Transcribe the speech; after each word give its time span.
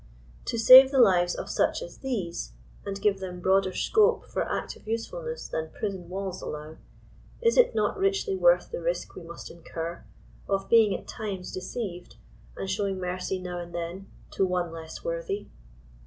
To 0.45 0.57
save 0.57 0.89
the 0.89 0.97
lives 0.99 1.35
of 1.35 1.47
such 1.47 1.83
as 1.83 1.99
these, 1.99 2.53
and 2.87 2.99
give 2.99 3.19
them 3.19 3.39
broader 3.39 3.71
scope 3.71 4.25
for 4.25 4.41
active 4.51 4.87
usefulness 4.87 5.47
than 5.47 5.69
prison 5.69 6.09
walls 6.09 6.41
allow, 6.41 6.77
is 7.39 7.55
it 7.55 7.75
not 7.75 7.99
richly 7.99 8.35
worth 8.35 8.71
the 8.71 8.81
risk 8.81 9.13
we 9.13 9.21
must 9.21 9.51
incur, 9.51 10.03
of 10.49 10.67
being 10.67 10.97
at 10.97 11.07
times 11.07 11.51
deceived, 11.51 12.15
and 12.57 12.67
showing 12.67 12.97
mercy 12.99 13.37
now 13.39 13.59
and 13.59 13.75
then 13.75 14.07
to 14.31 14.43
one 14.43 14.71
less 14.71 15.03
worthy 15.03 15.49